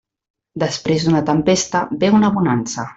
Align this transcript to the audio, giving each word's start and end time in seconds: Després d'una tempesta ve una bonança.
Després 0.63 1.05
d'una 1.09 1.23
tempesta 1.29 1.85
ve 2.05 2.13
una 2.21 2.37
bonança. 2.41 2.89